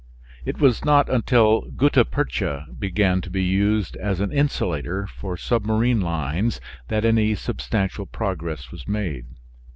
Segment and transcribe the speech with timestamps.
[0.45, 6.01] It was not until gutta percha began to be used as an insulator for submarine
[6.01, 9.27] lines that any substantial progress was made.